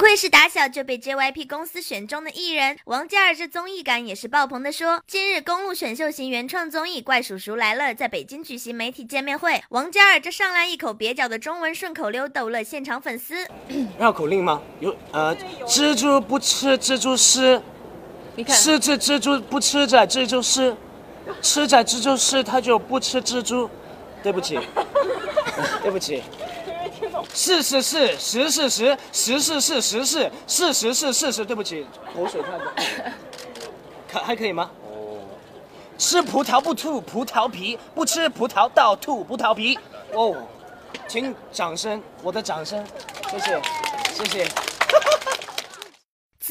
[0.00, 5.02] 愧是打小就被 JYP 公司选中的艺人，王嘉尔这综艺感也是爆棚的说。
[5.06, 13.46] 今日公路选秀型原创综艺《怪叔叔来了》在北京举行媒体见面会，王嘉尔这上来一口蹩脚的中文顺口溜逗乐现场粉丝。
[14.00, 14.62] 绕口令吗？
[14.80, 15.36] 有呃，
[15.66, 17.62] 蜘蛛不吃蜘蛛丝，
[18.36, 20.74] 你看吃着蜘蛛不吃着蜘蛛丝，
[21.42, 23.68] 吃着蜘蛛丝它就不吃蜘蛛。
[24.22, 24.58] 对不起，
[25.82, 26.22] 对不起。
[27.32, 31.44] 四是四，十是十，十是是十是，四十是事实。
[31.44, 32.72] 对不起，口水太多。
[34.10, 34.70] 可 还可以吗？
[34.84, 35.18] 哦。
[35.98, 39.78] 吃葡萄不吐葡萄皮，不吃葡萄倒吐葡萄皮。
[40.12, 40.34] 哦，
[41.06, 42.84] 请掌声，我的掌声，
[43.30, 43.62] 谢谢，
[44.14, 44.79] 谢谢。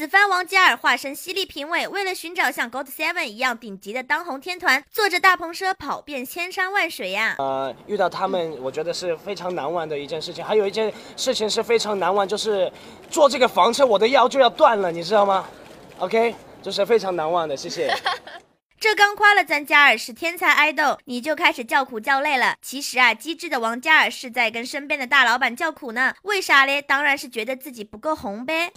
[0.00, 7.34] 此番王嘉尔化身犀利评委，为了寻找像 God Seven 一样顶级的当红天团，坐着大篷车跑遍千山万水呀。
[7.36, 10.42] 呃，遇到他们，我觉得是非常难忘的一件事情。
[10.42, 12.72] 还有一件事情是非常难忘，就是
[13.10, 15.46] 坐这个房车，我的腰就要断了，你知道吗
[15.98, 17.94] ？OK，就是非常难忘的，谢谢。
[18.80, 22.56] 这刚夸了咱嘉尔是天才爱豆，你就开始叫苦叫累了。
[22.62, 26.14] 其实啊，机智的王嘉尔是在跟身边的大老板叫苦呢。
[26.22, 26.80] 为啥嘞？
[26.80, 28.72] 当然是觉得自己不够红呗。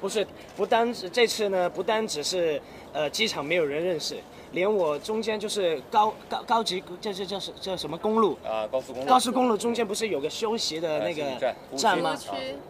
[0.00, 0.26] 不是，
[0.56, 2.60] 不单是这次呢，不单只是
[2.92, 4.16] 呃机场没有人认识，
[4.52, 8.66] 连我中间就是高高高级，这这叫什叫什么公路啊？
[8.66, 9.08] 高速公路。
[9.08, 12.16] 高速公路中间不是有个休息的那个站吗？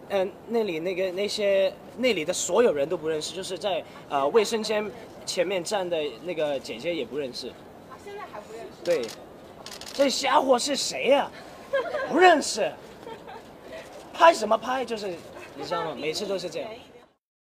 [0.09, 4.89] 嗯，那里那个那些那里的所有人都不认识，就是在呃卫生间。
[5.27, 8.81] 前面站的那个姐姐也不认识，啊，现在还不认识？
[8.85, 9.05] 对，
[9.91, 11.29] 这家伙是谁呀？
[12.09, 12.71] 不认识，
[14.13, 14.85] 拍什么拍？
[14.85, 15.13] 就是
[15.57, 15.95] 你知道吗？
[15.99, 16.69] 每次都是这样。